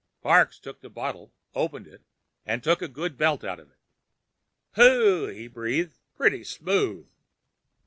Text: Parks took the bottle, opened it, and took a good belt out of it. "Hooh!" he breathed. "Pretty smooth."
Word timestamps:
Parks 0.23 0.57
took 0.57 0.81
the 0.81 0.89
bottle, 0.89 1.31
opened 1.53 1.85
it, 1.85 2.01
and 2.43 2.63
took 2.63 2.81
a 2.81 2.87
good 2.87 3.19
belt 3.19 3.43
out 3.43 3.59
of 3.59 3.69
it. 3.69 3.77
"Hooh!" 4.71 5.27
he 5.27 5.47
breathed. 5.47 5.99
"Pretty 6.17 6.43
smooth." 6.43 7.07